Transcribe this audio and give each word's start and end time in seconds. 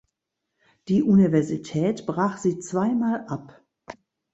Die 0.87 1.03
Universität 1.03 2.07
brach 2.07 2.39
sie 2.39 2.57
zweimal 2.57 3.27
ab. 3.27 3.63